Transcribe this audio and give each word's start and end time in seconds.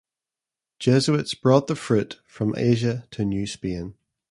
Jesuits 0.79 1.35
brought 1.35 1.67
the 1.67 1.75
fruit 1.75 2.19
from 2.25 2.55
Asia 2.57 3.05
to 3.11 3.23
New 3.23 3.45
Spain. 3.45 3.93